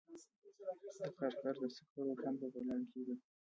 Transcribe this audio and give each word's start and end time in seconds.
د 0.99 0.99
کرکر 1.17 1.55
د 1.61 1.63
سکرو 1.75 2.13
کان 2.21 2.33
په 2.39 2.45
بغلان 2.53 2.81
کې 2.91 2.99
دی 3.05 3.15